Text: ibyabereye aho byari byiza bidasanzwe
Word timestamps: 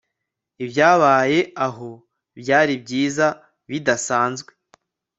ibyabereye 0.63 1.39
aho 1.67 1.89
byari 2.39 2.73
byiza 2.83 3.27
bidasanzwe 3.69 4.51